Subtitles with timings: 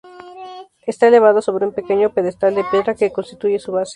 [0.87, 3.89] Está elevada sobre un pequeño pedestal de piedra que constituye su base.